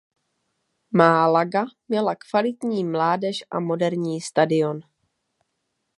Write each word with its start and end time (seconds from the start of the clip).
Málaga 0.91 1.65
měla 1.87 2.15
kvalitní 2.15 2.83
mládež 2.83 3.43
a 3.51 3.59
moderní 3.59 4.21
stadión. 4.21 4.81